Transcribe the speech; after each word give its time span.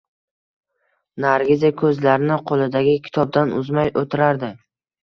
Nargiza 1.25 1.71
ko`zlarini 1.83 2.41
qo`lidagi 2.53 2.99
kitobdan 3.07 3.57
uzmay 3.63 3.97
o`tirardi 4.05 4.57